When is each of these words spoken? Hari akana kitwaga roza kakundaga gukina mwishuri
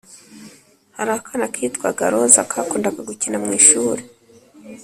Hari 0.97 1.11
akana 1.17 1.45
kitwaga 1.53 2.03
roza 2.13 2.41
kakundaga 2.51 2.99
gukina 3.09 3.37
mwishuri 3.43 4.01